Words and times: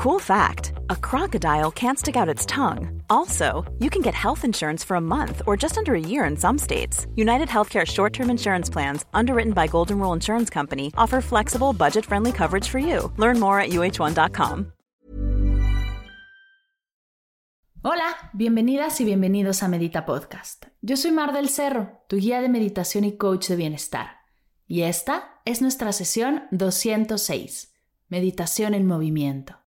Cool 0.00 0.18
fact 0.18 0.72
a 0.88 0.96
crocodile 0.96 1.70
can't 1.70 1.98
stick 1.98 2.16
out 2.16 2.26
its 2.26 2.46
tongue. 2.46 3.02
Also, 3.10 3.70
you 3.80 3.90
can 3.90 4.00
get 4.00 4.14
health 4.14 4.46
insurance 4.46 4.82
for 4.82 4.94
a 4.96 5.00
month 5.00 5.42
or 5.46 5.58
just 5.58 5.76
under 5.76 5.94
a 5.94 6.00
year 6.00 6.24
in 6.24 6.38
some 6.38 6.56
states. 6.56 7.06
United 7.16 7.48
Healthcare 7.48 7.86
short 7.86 8.14
term 8.14 8.30
insurance 8.30 8.70
plans, 8.70 9.04
underwritten 9.12 9.52
by 9.52 9.66
Golden 9.66 9.98
Rule 9.98 10.14
Insurance 10.14 10.48
Company, 10.48 10.90
offer 10.96 11.20
flexible, 11.20 11.74
budget 11.74 12.06
friendly 12.06 12.32
coverage 12.32 12.66
for 12.66 12.78
you. 12.78 13.12
Learn 13.18 13.38
more 13.38 13.60
at 13.60 13.72
uh1.com. 13.72 14.72
Hola, 17.82 18.30
bienvenidas 18.32 19.02
y 19.02 19.04
bienvenidos 19.04 19.62
a 19.62 19.68
Medita 19.68 20.06
Podcast. 20.06 20.64
Yo 20.80 20.96
soy 20.96 21.10
Mar 21.10 21.34
del 21.34 21.50
Cerro, 21.50 22.00
tu 22.08 22.16
guía 22.16 22.40
de 22.40 22.48
meditación 22.48 23.04
y 23.04 23.18
coach 23.18 23.48
de 23.48 23.56
bienestar. 23.56 24.12
Y 24.66 24.80
esta 24.80 25.42
es 25.44 25.60
nuestra 25.60 25.92
sesión 25.92 26.44
206, 26.52 27.74
Meditación 28.08 28.72
en 28.72 28.86
Movimiento. 28.86 29.59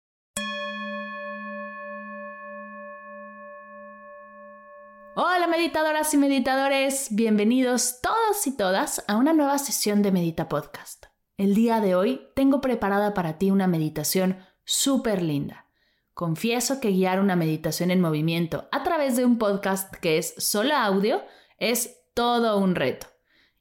Hola 5.43 5.57
meditadoras 5.57 6.15
y 6.15 6.19
meditadores, 6.19 7.09
bienvenidos 7.11 7.99
todos 8.01 8.47
y 8.47 8.57
todas 8.57 9.05
a 9.09 9.17
una 9.17 9.33
nueva 9.33 9.59
sesión 9.59 10.01
de 10.01 10.13
Medita 10.13 10.49
Podcast. 10.49 11.07
El 11.37 11.57
día 11.57 11.81
de 11.81 11.97
hoy 11.97 12.29
tengo 12.37 12.61
preparada 12.61 13.13
para 13.13 13.39
ti 13.39 13.51
una 13.51 13.67
meditación 13.67 14.39
súper 14.63 15.21
linda. 15.21 15.67
Confieso 16.15 16.79
que 16.79 16.93
guiar 16.93 17.19
una 17.19 17.35
meditación 17.35 17.91
en 17.91 18.01
movimiento 18.01 18.69
a 18.71 18.85
través 18.85 19.17
de 19.17 19.25
un 19.25 19.37
podcast 19.39 19.93
que 19.97 20.17
es 20.17 20.33
solo 20.39 20.77
audio 20.77 21.25
es 21.59 21.99
todo 22.15 22.57
un 22.59 22.77
reto. 22.77 23.09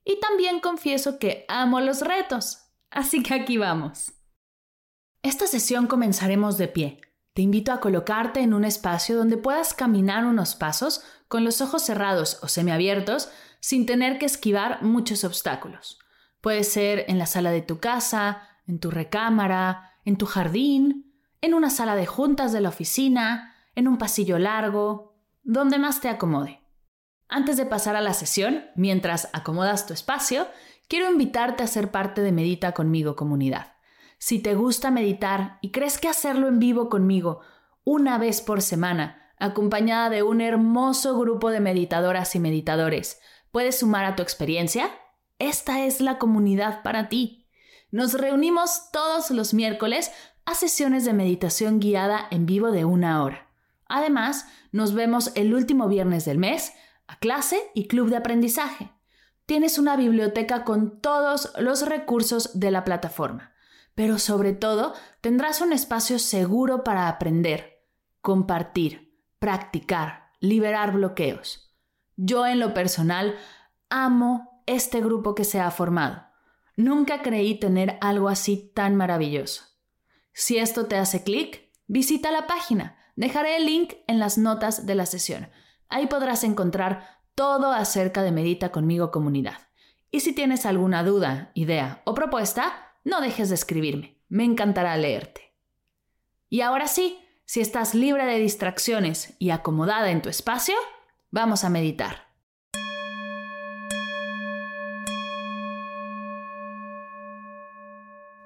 Y 0.05 0.19
también 0.19 0.59
confieso 0.59 1.17
que 1.17 1.45
amo 1.47 1.81
los 1.81 2.01
retos. 2.01 2.59
Así 2.91 3.23
que 3.23 3.33
aquí 3.33 3.57
vamos. 3.57 4.13
Esta 5.23 5.47
sesión 5.47 5.87
comenzaremos 5.87 6.59
de 6.59 6.67
pie 6.67 7.01
te 7.33 7.41
invito 7.41 7.71
a 7.71 7.79
colocarte 7.79 8.41
en 8.41 8.53
un 8.53 8.65
espacio 8.65 9.15
donde 9.15 9.37
puedas 9.37 9.73
caminar 9.73 10.25
unos 10.25 10.55
pasos 10.55 11.03
con 11.27 11.43
los 11.45 11.61
ojos 11.61 11.83
cerrados 11.83 12.39
o 12.41 12.47
semiabiertos 12.47 13.29
sin 13.61 13.85
tener 13.85 14.17
que 14.17 14.25
esquivar 14.25 14.83
muchos 14.83 15.23
obstáculos. 15.23 15.99
Puede 16.41 16.63
ser 16.63 17.05
en 17.07 17.17
la 17.17 17.25
sala 17.25 17.51
de 17.51 17.61
tu 17.61 17.79
casa, 17.79 18.43
en 18.67 18.79
tu 18.79 18.91
recámara, 18.91 19.91
en 20.03 20.17
tu 20.17 20.25
jardín, 20.25 21.13
en 21.39 21.53
una 21.53 21.69
sala 21.69 21.95
de 21.95 22.05
juntas 22.05 22.51
de 22.51 22.61
la 22.61 22.69
oficina, 22.69 23.55
en 23.75 23.87
un 23.87 23.97
pasillo 23.97 24.37
largo, 24.37 25.15
donde 25.43 25.79
más 25.79 26.01
te 26.01 26.09
acomode. 26.09 26.59
Antes 27.29 27.55
de 27.55 27.65
pasar 27.65 27.95
a 27.95 28.01
la 28.01 28.13
sesión, 28.13 28.65
mientras 28.75 29.29
acomodas 29.31 29.87
tu 29.87 29.93
espacio, 29.93 30.47
quiero 30.89 31.09
invitarte 31.09 31.63
a 31.63 31.67
ser 31.67 31.91
parte 31.91 32.21
de 32.21 32.33
Medita 32.33 32.73
conmigo 32.73 33.15
comunidad. 33.15 33.73
Si 34.23 34.37
te 34.37 34.53
gusta 34.53 34.91
meditar 34.91 35.57
y 35.61 35.71
crees 35.71 35.97
que 35.97 36.07
hacerlo 36.07 36.47
en 36.47 36.59
vivo 36.59 36.89
conmigo 36.89 37.39
una 37.83 38.19
vez 38.19 38.41
por 38.41 38.61
semana, 38.61 39.33
acompañada 39.39 40.11
de 40.11 40.21
un 40.21 40.41
hermoso 40.41 41.17
grupo 41.17 41.49
de 41.49 41.59
meditadoras 41.59 42.35
y 42.35 42.39
meditadores, 42.39 43.19
puede 43.51 43.71
sumar 43.71 44.05
a 44.05 44.15
tu 44.15 44.21
experiencia, 44.21 44.91
esta 45.39 45.83
es 45.85 46.01
la 46.01 46.19
comunidad 46.19 46.83
para 46.83 47.09
ti. 47.09 47.47
Nos 47.89 48.13
reunimos 48.13 48.91
todos 48.91 49.31
los 49.31 49.55
miércoles 49.55 50.11
a 50.45 50.53
sesiones 50.53 51.03
de 51.03 51.13
meditación 51.13 51.79
guiada 51.79 52.27
en 52.29 52.45
vivo 52.45 52.69
de 52.69 52.85
una 52.85 53.23
hora. 53.23 53.49
Además, 53.87 54.45
nos 54.71 54.93
vemos 54.93 55.31
el 55.33 55.55
último 55.55 55.87
viernes 55.87 56.25
del 56.25 56.37
mes 56.37 56.73
a 57.07 57.17
clase 57.17 57.71
y 57.73 57.87
club 57.87 58.11
de 58.11 58.17
aprendizaje. 58.17 58.91
Tienes 59.47 59.79
una 59.79 59.95
biblioteca 59.95 60.63
con 60.63 61.01
todos 61.01 61.51
los 61.57 61.87
recursos 61.87 62.59
de 62.59 62.69
la 62.69 62.83
plataforma 62.83 63.50
pero 63.95 64.19
sobre 64.19 64.53
todo 64.53 64.93
tendrás 65.21 65.61
un 65.61 65.73
espacio 65.73 66.19
seguro 66.19 66.83
para 66.83 67.07
aprender, 67.07 67.85
compartir, 68.21 69.17
practicar, 69.39 70.31
liberar 70.39 70.93
bloqueos. 70.93 71.75
Yo 72.15 72.45
en 72.45 72.59
lo 72.59 72.73
personal 72.73 73.35
amo 73.89 74.63
este 74.65 75.01
grupo 75.01 75.35
que 75.35 75.43
se 75.43 75.59
ha 75.59 75.71
formado. 75.71 76.23
Nunca 76.77 77.21
creí 77.21 77.59
tener 77.59 77.97
algo 78.01 78.29
así 78.29 78.71
tan 78.73 78.95
maravilloso. 78.95 79.63
Si 80.33 80.57
esto 80.57 80.85
te 80.85 80.95
hace 80.97 81.23
clic, 81.23 81.69
visita 81.87 82.31
la 82.31 82.47
página. 82.47 82.97
Dejaré 83.15 83.57
el 83.57 83.65
link 83.65 83.93
en 84.07 84.19
las 84.19 84.37
notas 84.37 84.85
de 84.85 84.95
la 84.95 85.05
sesión. 85.05 85.49
Ahí 85.89 86.07
podrás 86.07 86.43
encontrar 86.43 87.19
todo 87.35 87.71
acerca 87.71 88.23
de 88.23 88.31
Medita 88.31 88.71
conmigo 88.71 89.11
comunidad. 89.11 89.57
Y 90.09 90.21
si 90.21 90.33
tienes 90.33 90.65
alguna 90.65 91.03
duda, 91.03 91.51
idea 91.53 92.01
o 92.05 92.13
propuesta, 92.13 92.90
no 93.03 93.21
dejes 93.21 93.49
de 93.49 93.55
escribirme. 93.55 94.17
Me 94.29 94.43
encantará 94.43 94.95
leerte. 94.97 95.53
Y 96.49 96.61
ahora 96.61 96.87
sí, 96.87 97.19
si 97.45 97.59
estás 97.59 97.95
libre 97.95 98.25
de 98.25 98.39
distracciones 98.39 99.35
y 99.39 99.49
acomodada 99.49 100.11
en 100.11 100.21
tu 100.21 100.29
espacio, 100.29 100.75
vamos 101.31 101.63
a 101.63 101.69
meditar. 101.69 102.31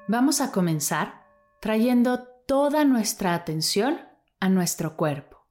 Vamos 0.08 0.40
a 0.40 0.52
comenzar 0.52 1.26
trayendo 1.60 2.24
toda 2.48 2.86
nuestra 2.86 3.34
atención 3.34 4.00
a 4.40 4.50
nuestro 4.50 4.96
cuerpo. 4.96 5.48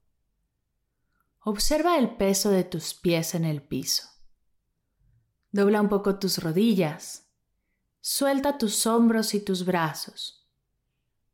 Observa 1.40 1.98
el 1.98 2.16
peso 2.16 2.50
de 2.50 2.64
tus 2.64 2.94
pies 2.94 3.34
en 3.34 3.44
el 3.44 3.62
piso. 3.62 4.08
Dobla 5.50 5.80
un 5.80 5.88
poco 5.88 6.18
tus 6.18 6.38
rodillas 6.38 7.23
Suelta 8.06 8.58
tus 8.58 8.86
hombros 8.86 9.32
y 9.32 9.40
tus 9.40 9.64
brazos. 9.64 10.46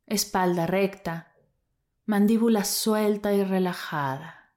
Espalda 0.07 0.67
recta, 0.67 1.35
mandíbula 2.05 2.63
suelta 2.63 3.33
y 3.33 3.43
relajada. 3.43 4.53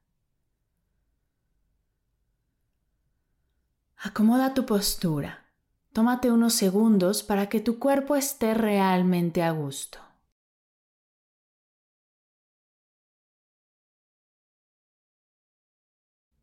Acomoda 3.97 4.55
tu 4.55 4.65
postura. 4.65 5.45
Tómate 5.93 6.31
unos 6.31 6.55
segundos 6.55 7.25
para 7.25 7.49
que 7.49 7.59
tu 7.59 7.81
cuerpo 7.81 8.15
esté 8.15 8.55
realmente 8.55 9.43
a 9.43 9.51
gusto. 9.51 9.99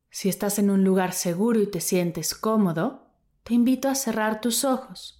Si 0.09 0.27
estás 0.27 0.59
en 0.59 0.69
un 0.69 0.83
lugar 0.83 1.13
seguro 1.13 1.61
y 1.61 1.67
te 1.71 1.79
sientes 1.79 2.35
cómodo, 2.35 3.07
te 3.43 3.53
invito 3.53 3.87
a 3.87 3.95
cerrar 3.95 4.41
tus 4.41 4.65
ojos 4.65 5.19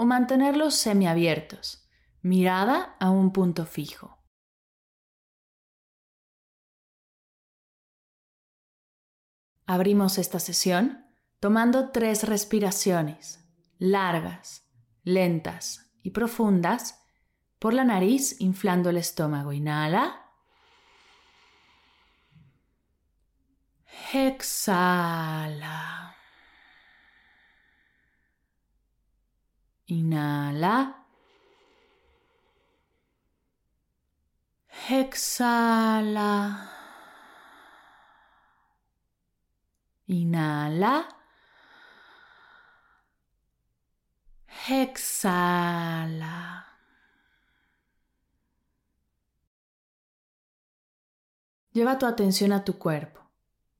o 0.00 0.06
mantenerlos 0.06 0.76
semiabiertos, 0.76 1.86
mirada 2.22 2.96
a 2.98 3.10
un 3.10 3.34
punto 3.34 3.66
fijo. 3.66 4.16
Abrimos 9.66 10.16
esta 10.16 10.40
sesión 10.40 11.04
tomando 11.38 11.90
tres 11.90 12.22
respiraciones 12.26 13.44
largas, 13.78 14.66
lentas 15.02 15.92
y 16.02 16.12
profundas 16.12 17.04
por 17.58 17.74
la 17.74 17.84
nariz 17.84 18.40
inflando 18.40 18.88
el 18.88 18.96
estómago. 18.96 19.52
Inhala. 19.52 20.32
Exhala. 24.14 26.09
Inhala. 29.90 31.04
Exhala. 34.88 36.70
Inhala. 40.06 41.08
Exhala. 44.68 46.66
Lleva 51.72 51.98
tu 51.98 52.06
atención 52.06 52.52
a 52.52 52.64
tu 52.64 52.78
cuerpo 52.78 53.28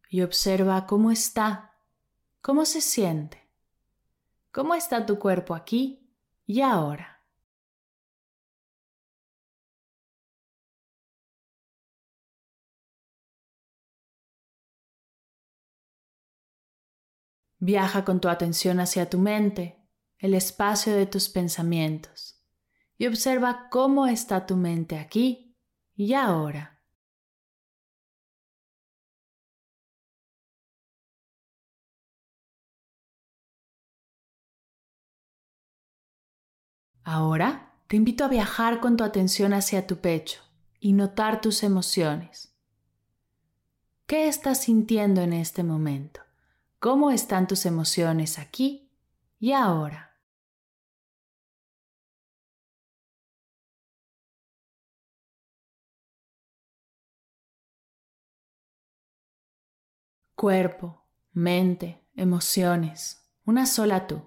y 0.09 0.23
observa 0.23 0.87
cómo 0.87 1.13
está, 1.13 1.75
cómo 2.41 2.65
se 2.65 2.81
siente, 2.81 3.49
cómo 4.51 4.75
está 4.75 5.07
tu 5.07 5.21
cuerpo 5.21 5.55
aquí 5.55 6.00
y 6.51 6.63
ahora. 6.63 7.23
Viaja 17.61 18.05
con 18.05 18.21
tu 18.21 18.29
atención 18.29 18.81
hacia 18.81 19.09
tu 19.09 19.19
mente, 19.19 19.87
el 20.19 20.35
espacio 20.35 20.97
de 20.97 21.07
tus 21.07 21.29
pensamientos, 21.29 22.45
y 22.99 23.07
observa 23.07 23.69
cómo 23.71 24.09
está 24.09 24.45
tu 24.45 24.57
mente 24.57 24.99
aquí 24.99 25.57
y 25.95 26.15
ahora. 26.15 26.80
Ahora 37.03 37.73
te 37.87 37.97
invito 37.97 38.25
a 38.25 38.29
viajar 38.29 38.81
con 38.81 38.97
tu 38.97 39.05
atención 39.05 39.53
hacia 39.53 39.87
tu 39.87 40.01
pecho, 40.01 40.41
y 40.81 40.95
notar 40.95 41.43
tus 41.43 41.63
emociones. 41.63 42.55
¿Qué 44.07 44.27
estás 44.27 44.63
sintiendo 44.63 45.21
en 45.21 45.35
este 45.35 45.63
momento? 45.63 46.21
¿Cómo 46.79 47.11
están 47.11 47.47
tus 47.47 47.67
emociones 47.67 48.39
aquí 48.39 48.91
y 49.39 49.53
ahora? 49.53 50.19
Cuerpo, 60.35 61.05
mente, 61.33 62.03
emociones, 62.15 63.31
una 63.45 63.67
sola 63.67 64.07
tú. 64.07 64.23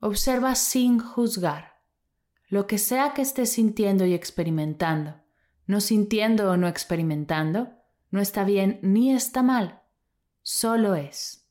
Observa 0.00 0.54
sin 0.54 1.00
juzgar. 1.00 1.77
Lo 2.48 2.66
que 2.66 2.78
sea 2.78 3.12
que 3.12 3.20
estés 3.20 3.52
sintiendo 3.52 4.06
y 4.06 4.14
experimentando, 4.14 5.20
no 5.66 5.82
sintiendo 5.82 6.50
o 6.50 6.56
no 6.56 6.66
experimentando, 6.66 7.78
no 8.10 8.20
está 8.20 8.44
bien 8.44 8.80
ni 8.82 9.12
está 9.12 9.42
mal, 9.42 9.82
solo 10.42 10.94
es. 10.94 11.46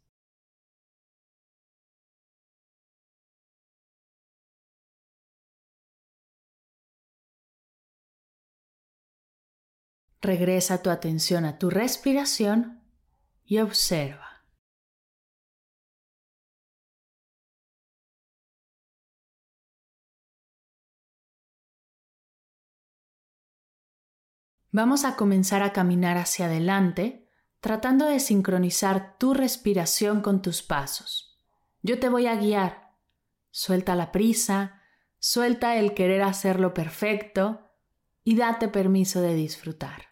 Regresa 10.20 10.82
tu 10.82 10.90
atención 10.90 11.46
a 11.46 11.60
tu 11.60 11.70
respiración 11.70 12.82
y 13.46 13.60
observa. 13.60 14.27
Vamos 24.72 25.06
a 25.06 25.16
comenzar 25.16 25.64
a 25.64 25.72
caminar 25.72 26.18
hacia 26.18 26.48
adelante 26.48 27.28
tratando 27.60 28.06
de 28.06 28.20
sincronizar 28.20 29.18
tu 29.18 29.34
respiración 29.34 30.22
con 30.22 30.42
tus 30.42 30.62
pasos. 30.62 31.38
Yo 31.82 32.00
te 32.00 32.10
voy 32.10 32.28
a 32.28 32.36
guiar. 32.36 32.94
Suelta 33.50 33.96
la 33.96 34.12
prisa, 34.12 34.82
suelta 35.20 35.78
el 35.78 35.94
querer 35.94 36.22
hacerlo 36.22 36.74
perfecto 36.74 37.72
y 38.24 38.36
date 38.36 38.68
permiso 38.68 39.22
de 39.22 39.34
disfrutar. 39.34 40.08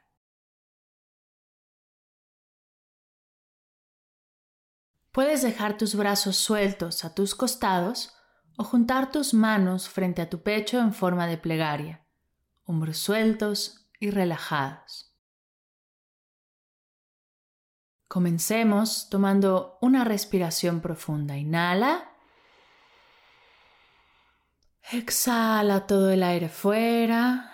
Puedes 5.11 5.43
dejar 5.43 5.77
tus 5.77 5.95
brazos 5.95 6.35
sueltos 6.35 7.05
a 7.05 7.13
tus 7.13 7.35
costados 7.35 8.13
o 8.57 8.63
juntar 8.63 9.11
tus 9.11 9.33
manos 9.33 9.87
frente 9.87 10.21
a 10.21 10.29
tu 10.29 10.43
pecho 10.43 10.79
en 10.79 10.93
forma 10.93 11.27
de 11.27 11.37
plegaria, 11.37 12.05
hombros 12.65 12.97
sueltos 12.97 13.84
y 14.05 14.11
relajados. 14.11 15.11
Comencemos 18.07 19.09
tomando 19.09 19.77
una 19.81 20.03
respiración 20.03 20.79
profunda. 20.79 21.37
Inhala. 21.37 22.11
Exhala 24.91 25.87
todo 25.87 26.11
el 26.11 26.23
aire 26.23 26.49
fuera. 26.49 27.51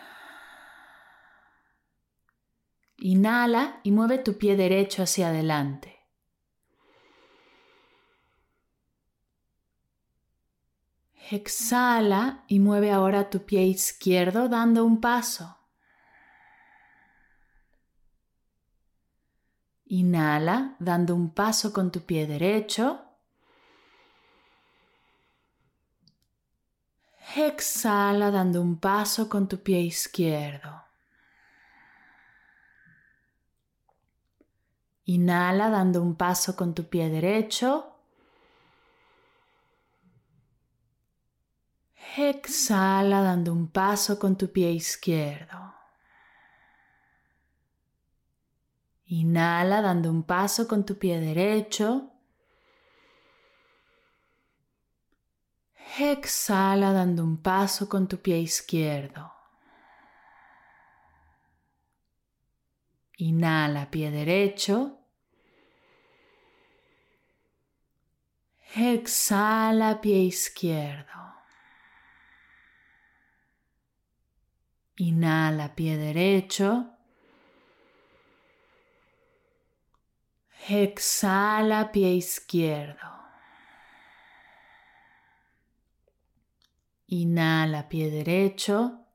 Inhala 2.98 3.80
y 3.83 3.92
mueve 3.92 4.19
tu 4.19 4.38
pie 4.38 4.56
derecho 4.56 5.03
hacia 5.03 5.30
adelante. 5.30 6.00
Exhala 11.31 12.44
y 12.48 12.59
mueve 12.59 12.92
ahora 12.92 13.30
tu 13.30 13.45
pie 13.45 13.63
izquierdo 13.63 14.50
dando 14.50 14.83
un 14.83 15.00
paso. 15.00 15.61
Inhala 19.93 20.75
dando 20.79 21.13
un 21.13 21.33
paso 21.33 21.71
con 21.71 21.91
tu 21.91 22.05
pie 22.05 22.25
derecho. 22.25 23.07
Exhala 27.35 28.29
dando 28.29 28.61
un 28.61 28.77
paso 28.79 29.27
con 29.27 29.47
tu 29.47 29.61
pie 29.61 29.79
izquierdo. 29.79 30.83
Inhala 35.03 35.69
dando 35.69 36.01
un 36.01 36.15
paso 36.15 36.55
con 36.55 36.73
tu 36.73 36.88
pie 36.88 37.09
derecho. 37.09 37.95
Exhala 42.15 43.21
dando 43.21 43.51
un 43.51 43.67
paso 43.71 44.17
con 44.17 44.38
tu 44.38 44.49
pie 44.49 44.71
izquierdo. 44.71 45.81
Inhala 49.13 49.81
dando 49.81 50.10
un 50.10 50.24
paso 50.24 50.66
con 50.66 50.86
tu 50.86 50.98
pie 50.98 51.19
derecho. 51.19 52.12
Exhala 55.98 56.94
dando 56.94 57.22
un 57.22 57.42
paso 57.42 57.90
con 57.90 58.08
tu 58.08 58.22
pie 58.22 58.38
izquierdo. 58.38 59.34
Inhala 63.18 63.88
pie 63.88 64.12
derecho. 64.12 64.98
Exhala 68.74 70.00
pie 70.00 70.19
izquierdo. 70.19 71.19
Inhala 74.96 75.68
pie 75.75 75.98
derecho. 75.98 76.90
Exhala 80.69 81.92
pie 81.92 82.13
izquierdo. 82.16 83.10
Inhala 87.08 87.90
pie 87.90 88.10
derecho. 88.10 89.06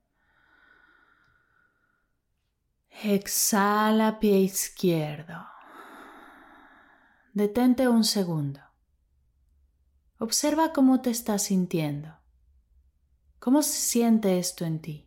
Exhala 3.03 4.19
pie 4.19 4.41
izquierdo. 4.41 5.47
Detente 7.33 7.89
un 7.89 8.05
segundo. 8.05 8.61
Observa 10.19 10.73
cómo 10.73 11.01
te 11.01 11.11
estás 11.11 11.43
sintiendo. 11.45 12.19
¿Cómo 13.39 13.63
se 13.63 13.79
siente 13.79 14.39
esto 14.39 14.65
en 14.65 14.81
ti? 14.81 15.07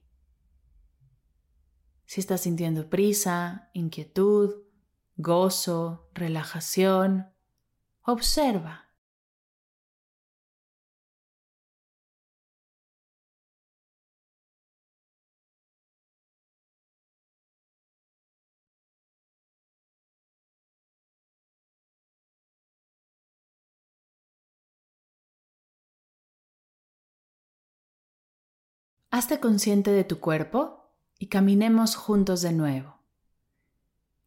si 2.09 2.21
estás 2.21 2.41
sintiendo 2.41 2.89
prisa, 2.89 3.69
inquietud, 3.71 4.63
gozo, 5.19 6.09
relajación, 6.13 7.29
observa. 8.03 8.85
Hazte 29.11 29.41
consciente 29.41 29.91
de 29.91 30.05
tu 30.05 30.21
cuerpo 30.21 30.93
y 31.17 31.27
caminemos 31.27 31.97
juntos 31.97 32.41
de 32.41 32.53
nuevo. 32.53 32.98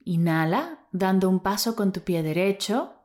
Inhala 0.05 0.87
dando 0.91 1.29
un 1.29 1.41
paso 1.41 1.75
con 1.75 1.93
tu 1.93 2.01
pie 2.03 2.23
derecho. 2.23 3.01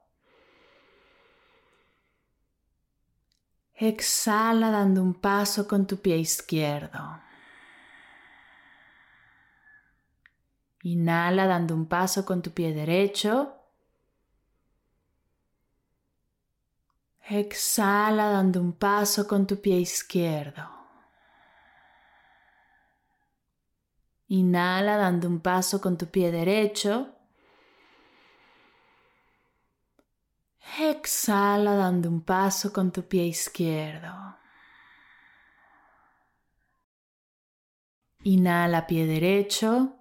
Exhala 3.74 4.72
dando 4.72 5.02
un 5.04 5.20
paso 5.20 5.68
con 5.68 5.86
tu 5.86 6.02
pie 6.02 6.18
izquierdo. 6.18 7.22
Inhala 10.84 11.46
dando 11.46 11.76
un 11.76 11.86
paso 11.88 12.24
con 12.24 12.42
tu 12.42 12.52
pie 12.52 12.74
derecho. 12.74 13.54
Exhala 17.30 18.32
dando 18.32 18.60
un 18.62 18.78
paso 18.78 19.28
con 19.28 19.46
tu 19.46 19.60
pie 19.60 19.80
izquierdo. 19.80 20.77
Inhala 24.30 24.98
dando 24.98 25.28
un 25.28 25.40
paso 25.40 25.80
con 25.80 25.98
tu 25.98 26.10
pie 26.10 26.32
derecho. 26.32 27.14
Exhala 30.80 31.76
dando 31.76 32.10
un 32.10 32.22
paso 32.22 32.72
con 32.72 32.92
tu 32.92 33.08
pie 33.08 33.24
izquierdo. 33.24 34.38
Inhala 38.24 38.86
pie 38.86 39.06
derecho. 39.06 39.96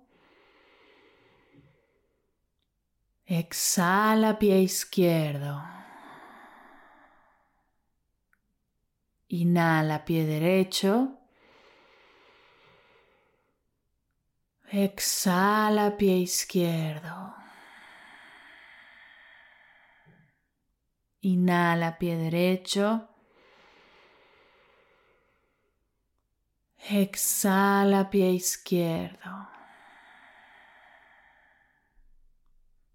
Exhala 3.24 4.34
pie 4.38 4.60
izquierdo. 4.62 5.62
Inhala 9.28 10.04
pie 10.04 10.24
derecho. 10.24 11.25
Exhala 14.70 15.96
pie 15.96 16.18
izquierdo. 16.18 17.34
Inhala 21.20 21.98
pie 21.98 22.16
derecho. 22.16 23.08
Exhala 26.90 28.10
pie 28.10 28.32
izquierdo. 28.32 29.48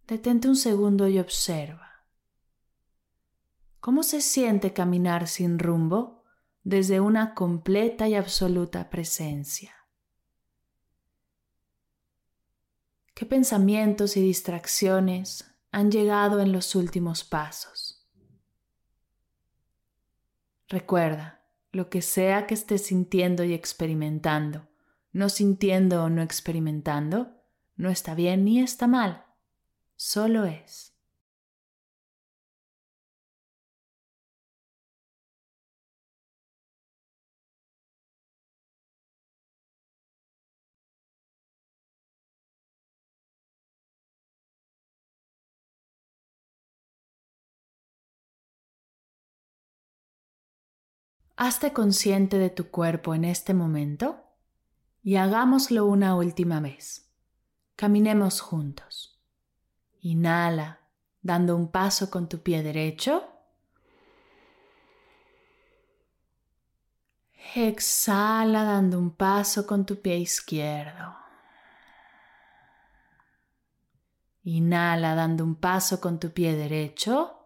Detente 0.08 0.50
un 0.50 0.58
segundo 0.58 1.08
y 1.08 1.20
observa. 1.20 2.06
¿Cómo 3.80 4.04
se 4.04 4.20
siente 4.22 4.74
caminar 4.74 5.28
sin 5.28 5.58
rumbo 5.58 6.26
desde 6.64 7.00
una 7.00 7.34
completa 7.34 8.10
y 8.10 8.16
absoluta 8.16 8.90
presencia? 8.90 9.81
¿Qué 13.14 13.26
pensamientos 13.26 14.18
y 14.18 14.22
distracciones 14.22 15.46
han 15.72 15.92
llegado 15.92 16.40
en 16.40 16.52
los 16.52 16.76
últimos 16.76 17.24
pasos? 17.24 18.08
Recuerda, 20.68 21.44
lo 21.72 21.90
que 21.90 22.02
sea 22.02 22.48
que 22.48 22.54
estés 22.54 22.86
sintiendo 22.86 23.44
y 23.44 23.54
experimentando, 23.54 24.68
no 25.12 25.30
sintiendo 25.30 26.04
o 26.04 26.10
no 26.10 26.22
experimentando, 26.22 27.42
no 27.76 27.90
está 27.90 28.16
bien 28.16 28.46
ni 28.46 28.60
está 28.60 28.88
mal 28.88 29.26
solo 30.02 30.46
es. 30.46 30.91
Hazte 51.36 51.74
consciente 51.74 52.38
de 52.38 52.50
tu 52.50 52.70
cuerpo 52.70 53.16
en 53.16 53.26
este 53.26 53.54
momento 53.54 54.24
y 55.04 55.16
hagámoslo 55.16 55.86
una 55.86 56.16
última 56.16 56.60
vez. 56.60 57.10
Caminemos 57.76 58.42
juntos. 58.42 59.20
Inhala, 60.02 60.80
dando 61.22 61.56
un 61.56 61.72
paso 61.72 62.10
con 62.10 62.30
tu 62.30 62.44
pie 62.44 62.64
derecho. 62.64 63.28
Exhala 67.56 68.64
dando 68.64 69.00
un 69.00 69.12
paso 69.12 69.66
con 69.66 69.86
tu 69.86 70.00
pie 70.00 70.18
izquierdo. 70.18 71.16
Inhala 74.44 75.16
dando 75.16 75.44
un 75.44 75.56
paso 75.56 76.00
con 76.00 76.20
tu 76.20 76.32
pie 76.32 76.56
derecho. 76.56 77.41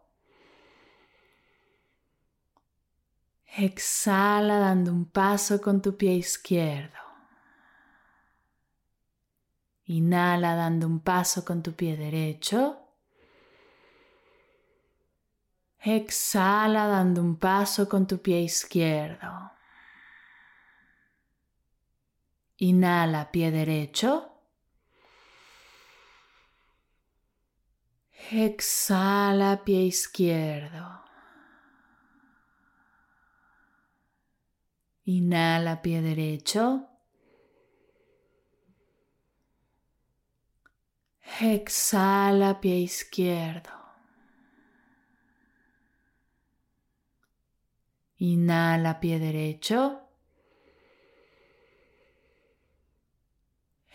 Exhala 3.58 4.60
dando 4.60 4.92
un 4.92 5.06
paso 5.06 5.62
con 5.62 5.82
tu 5.82 5.96
pie 5.96 6.16
izquierdo. 6.16 7.00
Inhala 9.86 10.56
dando 10.56 10.86
un 10.88 11.00
paso 11.00 11.46
con 11.46 11.62
tu 11.62 11.74
pie 11.74 11.96
derecho. 11.96 12.82
Exhala 15.80 16.88
dando 16.88 17.22
un 17.22 17.38
paso 17.38 17.88
con 17.88 18.06
tu 18.06 18.18
pie 18.20 18.42
izquierdo. 18.42 19.52
Inhala 22.58 23.32
pie 23.32 23.52
derecho. 23.52 24.32
Exhala 28.32 29.64
pie 29.64 29.84
izquierdo. 29.84 31.05
Inhala 35.08 35.82
pie 35.82 36.02
derecho. 36.02 36.90
Exhala 41.40 42.60
pie 42.60 42.80
izquierdo. 42.80 43.70
Inhala 48.18 49.00
pie 49.00 49.20
derecho. 49.20 50.02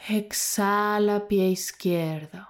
Exhala 0.08 1.26
pie 1.26 1.50
izquierdo. 1.50 2.46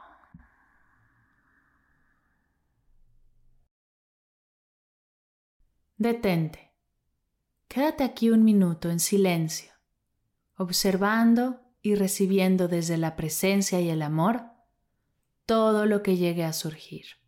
Detente. 5.96 6.69
Quédate 7.72 8.02
aquí 8.02 8.30
un 8.30 8.42
minuto 8.42 8.90
en 8.90 8.98
silencio, 8.98 9.70
observando 10.56 11.60
y 11.80 11.94
recibiendo 11.94 12.66
desde 12.66 12.96
la 12.96 13.14
presencia 13.14 13.80
y 13.80 13.88
el 13.90 14.02
amor 14.02 14.42
todo 15.46 15.86
lo 15.86 16.02
que 16.02 16.16
llegue 16.16 16.44
a 16.44 16.52
surgir. 16.52 17.19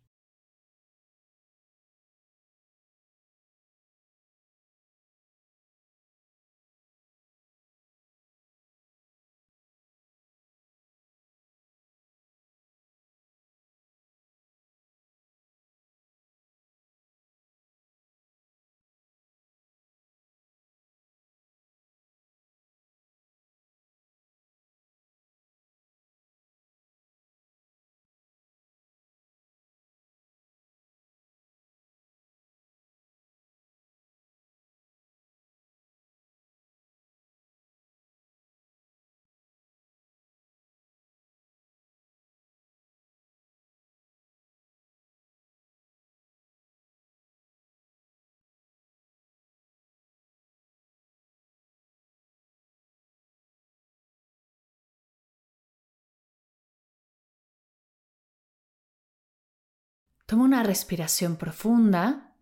Toma 60.25 60.43
una 60.45 60.63
respiración 60.63 61.35
profunda 61.35 62.33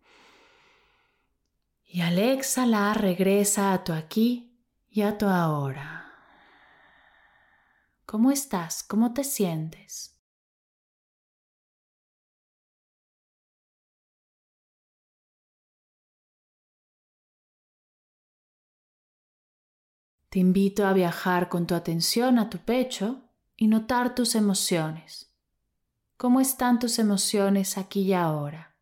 y 1.84 2.00
al 2.00 2.18
exhalar 2.18 3.00
regresa 3.00 3.72
a 3.72 3.84
tu 3.84 3.92
aquí 3.92 4.58
y 4.88 5.02
a 5.02 5.18
tu 5.18 5.26
ahora. 5.26 6.12
¿Cómo 8.06 8.30
estás? 8.30 8.82
¿Cómo 8.82 9.12
te 9.12 9.24
sientes? 9.24 10.12
Te 20.28 20.38
invito 20.38 20.86
a 20.86 20.92
viajar 20.92 21.48
con 21.48 21.66
tu 21.66 21.74
atención 21.74 22.38
a 22.38 22.48
tu 22.48 22.58
pecho 22.58 23.22
y 23.56 23.66
notar 23.66 24.14
tus 24.14 24.34
emociones. 24.34 25.31
¿Cómo 26.22 26.40
están 26.40 26.78
tus 26.78 27.00
emociones 27.00 27.76
aquí 27.76 28.02
y 28.02 28.12
ahora? 28.12 28.76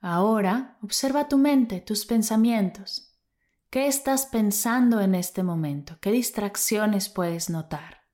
Ahora 0.00 0.78
observa 0.82 1.26
tu 1.26 1.36
mente, 1.36 1.80
tus 1.80 2.06
pensamientos. 2.06 3.18
¿Qué 3.70 3.88
estás 3.88 4.26
pensando 4.26 5.00
en 5.00 5.16
este 5.16 5.42
momento? 5.42 5.98
¿Qué 6.00 6.12
distracciones 6.12 7.08
puedes 7.08 7.50
notar? 7.50 8.05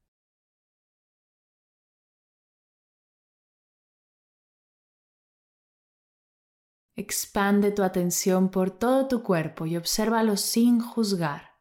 Expande 6.95 7.71
tu 7.71 7.83
atención 7.83 8.51
por 8.51 8.71
todo 8.71 9.09
tu 9.09 9.23
cuerpo 9.23 9.65
y 9.65 9.79
obsérvalo 9.79 10.37
sin 10.37 10.81
juzgar. 10.81 11.53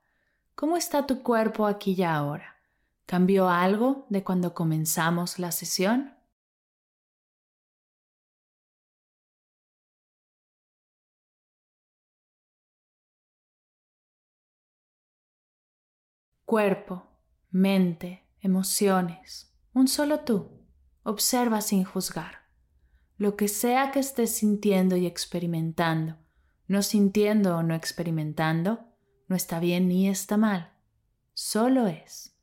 ¿Cómo 0.55 0.75
está 0.75 1.07
tu 1.07 1.23
cuerpo 1.23 1.67
aquí 1.67 1.93
y 1.97 2.03
ahora? 2.03 2.57
¿Cambió 3.05 3.49
algo 3.49 4.05
de 4.09 4.23
cuando 4.25 4.53
comenzamos 4.53 5.39
la 5.39 5.53
sesión? 5.53 6.13
Cuerpo, 16.43 17.07
mente, 17.49 18.27
emociones, 18.41 19.55
un 19.73 19.87
solo 19.87 20.19
tú. 20.19 20.49
Observa 21.03 21.61
sin 21.61 21.85
juzgar. 21.85 22.40
Lo 23.21 23.35
que 23.35 23.47
sea 23.47 23.91
que 23.91 23.99
estés 23.99 24.35
sintiendo 24.35 24.97
y 24.97 25.05
experimentando, 25.05 26.17
no 26.65 26.81
sintiendo 26.81 27.55
o 27.55 27.61
no 27.61 27.75
experimentando, 27.75 28.83
no 29.27 29.35
está 29.35 29.59
bien 29.59 29.87
ni 29.87 30.09
está 30.09 30.37
mal, 30.37 30.73
solo 31.35 31.85
es. 31.85 32.35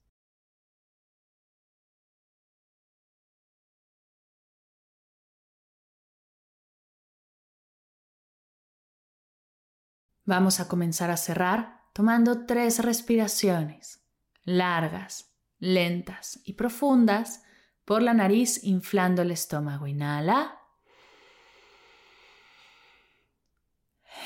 Vamos 10.25 10.61
a 10.61 10.69
comenzar 10.69 11.11
a 11.11 11.17
cerrar 11.17 11.89
tomando 11.93 12.47
tres 12.47 12.79
respiraciones, 12.85 14.07
largas, 14.45 15.35
lentas 15.59 16.39
y 16.45 16.53
profundas, 16.53 17.43
por 17.85 18.01
la 18.01 18.15
nariz 18.15 18.63
inflando 18.63 19.23
el 19.23 19.33
estómago. 19.33 19.89
Inhala. 19.89 20.58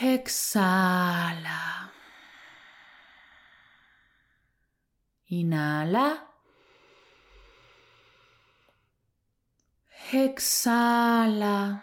Exhala. 0.01 1.93
Inhala. 5.29 6.29
Exhala. 10.13 11.83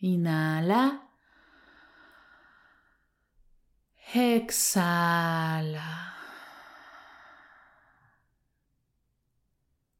Inhala. 0.00 1.08
Exhala. 4.14 6.12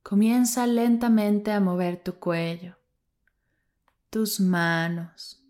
Comienza 0.02 0.66
lentamente 0.66 1.52
a 1.52 1.61
mover 1.61 2.02
tu 2.02 2.18
cuello, 2.18 2.76
tus 4.12 4.40
manos, 4.40 5.42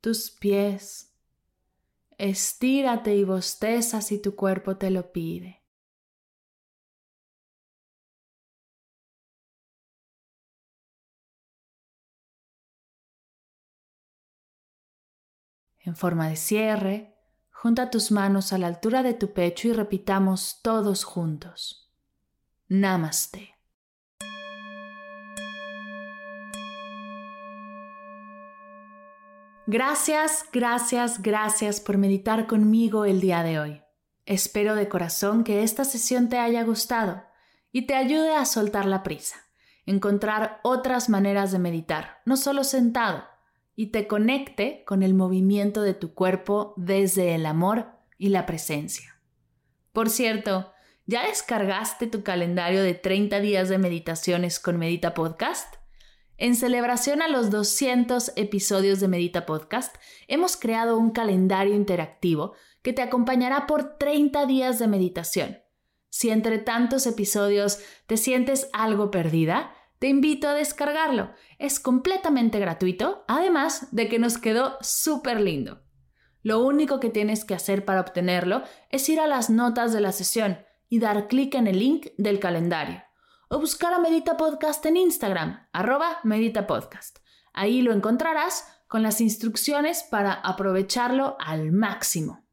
tus 0.00 0.30
pies. 0.30 1.12
Estírate 2.16 3.16
y 3.16 3.24
bosteza 3.24 4.00
si 4.00 4.22
tu 4.22 4.36
cuerpo 4.36 4.76
te 4.76 4.90
lo 4.90 5.10
pide. 5.10 5.64
En 15.80 15.96
forma 15.96 16.28
de 16.28 16.36
cierre, 16.36 17.16
junta 17.50 17.90
tus 17.90 18.12
manos 18.12 18.52
a 18.52 18.58
la 18.58 18.68
altura 18.68 19.02
de 19.02 19.14
tu 19.14 19.32
pecho 19.32 19.66
y 19.66 19.72
repitamos 19.72 20.60
todos 20.62 21.02
juntos. 21.02 21.92
Namaste. 22.68 23.57
Gracias, 29.70 30.46
gracias, 30.50 31.20
gracias 31.20 31.78
por 31.78 31.98
meditar 31.98 32.46
conmigo 32.46 33.04
el 33.04 33.20
día 33.20 33.42
de 33.42 33.60
hoy. 33.60 33.82
Espero 34.24 34.74
de 34.74 34.88
corazón 34.88 35.44
que 35.44 35.62
esta 35.62 35.84
sesión 35.84 36.30
te 36.30 36.38
haya 36.38 36.62
gustado 36.64 37.22
y 37.70 37.82
te 37.82 37.94
ayude 37.94 38.34
a 38.34 38.46
soltar 38.46 38.86
la 38.86 39.02
prisa, 39.02 39.36
encontrar 39.84 40.58
otras 40.62 41.10
maneras 41.10 41.52
de 41.52 41.58
meditar, 41.58 42.22
no 42.24 42.38
solo 42.38 42.64
sentado, 42.64 43.24
y 43.76 43.88
te 43.88 44.06
conecte 44.06 44.84
con 44.86 45.02
el 45.02 45.12
movimiento 45.12 45.82
de 45.82 45.92
tu 45.92 46.14
cuerpo 46.14 46.72
desde 46.78 47.34
el 47.34 47.44
amor 47.44 47.88
y 48.16 48.30
la 48.30 48.46
presencia. 48.46 49.20
Por 49.92 50.08
cierto, 50.08 50.72
¿ya 51.04 51.26
descargaste 51.26 52.06
tu 52.06 52.22
calendario 52.22 52.82
de 52.82 52.94
30 52.94 53.38
días 53.40 53.68
de 53.68 53.76
meditaciones 53.76 54.60
con 54.60 54.78
Medita 54.78 55.12
Podcast? 55.12 55.77
En 56.40 56.54
celebración 56.54 57.20
a 57.20 57.26
los 57.26 57.50
200 57.50 58.32
episodios 58.36 59.00
de 59.00 59.08
Medita 59.08 59.44
Podcast, 59.44 59.96
hemos 60.28 60.56
creado 60.56 60.96
un 60.96 61.10
calendario 61.10 61.74
interactivo 61.74 62.52
que 62.82 62.92
te 62.92 63.02
acompañará 63.02 63.66
por 63.66 63.98
30 63.98 64.46
días 64.46 64.78
de 64.78 64.86
meditación. 64.86 65.58
Si 66.10 66.30
entre 66.30 66.58
tantos 66.58 67.08
episodios 67.08 67.80
te 68.06 68.16
sientes 68.16 68.70
algo 68.72 69.10
perdida, 69.10 69.72
te 69.98 70.06
invito 70.06 70.46
a 70.46 70.54
descargarlo. 70.54 71.32
Es 71.58 71.80
completamente 71.80 72.60
gratuito, 72.60 73.24
además 73.26 73.88
de 73.90 74.08
que 74.08 74.20
nos 74.20 74.38
quedó 74.38 74.78
súper 74.80 75.40
lindo. 75.40 75.82
Lo 76.44 76.64
único 76.64 77.00
que 77.00 77.10
tienes 77.10 77.44
que 77.44 77.54
hacer 77.54 77.84
para 77.84 78.00
obtenerlo 78.00 78.62
es 78.90 79.08
ir 79.08 79.18
a 79.18 79.26
las 79.26 79.50
notas 79.50 79.92
de 79.92 80.00
la 80.00 80.12
sesión 80.12 80.58
y 80.88 81.00
dar 81.00 81.26
clic 81.26 81.56
en 81.56 81.66
el 81.66 81.80
link 81.80 82.06
del 82.16 82.38
calendario. 82.38 83.07
O 83.48 83.58
buscar 83.58 83.92
a 83.92 83.98
Medita 83.98 84.36
Podcast 84.36 84.84
en 84.86 84.96
Instagram, 84.96 85.66
arroba 85.72 86.18
Medita 86.22 86.66
Podcast. 86.66 87.18
Ahí 87.52 87.82
lo 87.82 87.92
encontrarás 87.92 88.66
con 88.86 89.02
las 89.02 89.20
instrucciones 89.20 90.04
para 90.10 90.32
aprovecharlo 90.32 91.36
al 91.40 91.72
máximo. 91.72 92.46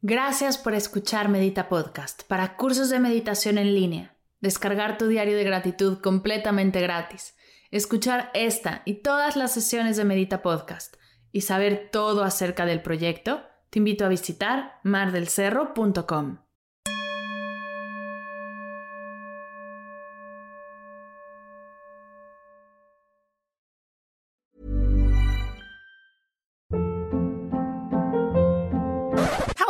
Gracias 0.00 0.58
por 0.58 0.74
escuchar 0.74 1.28
Medita 1.28 1.68
Podcast 1.68 2.22
para 2.24 2.56
cursos 2.56 2.88
de 2.90 2.98
meditación 2.98 3.58
en 3.58 3.74
línea 3.74 4.12
descargar 4.42 4.98
tu 4.98 5.06
diario 5.06 5.36
de 5.36 5.44
gratitud 5.44 5.98
completamente 6.00 6.80
gratis, 6.82 7.34
escuchar 7.70 8.30
esta 8.34 8.82
y 8.84 8.96
todas 8.96 9.36
las 9.36 9.54
sesiones 9.54 9.96
de 9.96 10.04
Medita 10.04 10.42
Podcast 10.42 10.96
y 11.30 11.42
saber 11.42 11.88
todo 11.90 12.24
acerca 12.24 12.66
del 12.66 12.82
proyecto, 12.82 13.44
te 13.70 13.78
invito 13.78 14.04
a 14.04 14.08
visitar 14.08 14.80
mardelcerro.com. 14.82 16.40